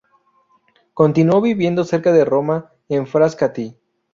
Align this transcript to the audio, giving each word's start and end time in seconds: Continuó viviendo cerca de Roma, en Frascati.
Continuó 0.95 1.41
viviendo 1.41 1.83
cerca 1.83 2.11
de 2.11 2.25
Roma, 2.25 2.71
en 2.89 3.05
Frascati. 3.05 3.77